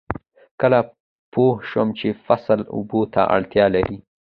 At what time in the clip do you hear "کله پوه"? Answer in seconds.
0.61-1.53